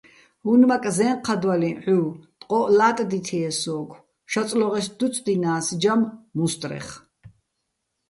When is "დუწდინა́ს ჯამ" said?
4.97-6.01